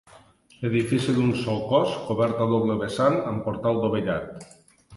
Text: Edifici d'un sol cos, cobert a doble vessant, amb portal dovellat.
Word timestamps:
Edifici 0.69 1.13
d'un 1.17 1.29
sol 1.41 1.59
cos, 1.73 1.93
cobert 2.07 2.41
a 2.47 2.49
doble 2.55 2.79
vessant, 2.81 3.21
amb 3.33 3.45
portal 3.51 3.81
dovellat. 3.87 4.45